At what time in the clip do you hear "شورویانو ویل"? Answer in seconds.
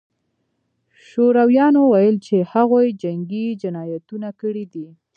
1.07-2.15